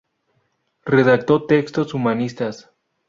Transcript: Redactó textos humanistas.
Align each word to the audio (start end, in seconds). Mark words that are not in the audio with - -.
Redactó 0.83 1.45
textos 1.45 1.93
humanistas. 1.93 2.71